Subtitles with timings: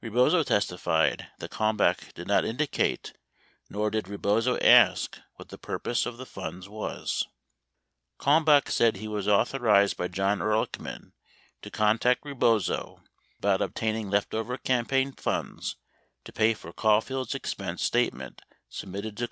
[0.00, 3.14] 97 Rebozo testified that Kalmbach did not indicate
[3.68, 7.24] nor did Rebozo ask what the purpose of the funds was.
[8.20, 8.20] 98
[8.64, 11.10] Kalmbach said that he was authorized by John Ehrlichman
[11.62, 13.00] to con tact Rebozo
[13.40, 15.74] about obtaining leftover campaign funds
[16.22, 19.30] to pay for Caulfield's expense statement submitted to Kalmbach.